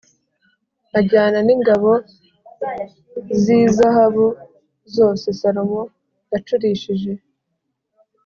ajyana 0.99 1.39
n’ingabo 1.47 1.91
z’izahabu 3.41 4.27
zose 4.95 5.25
Salomo 5.39 5.81
yacurishije 6.31 7.11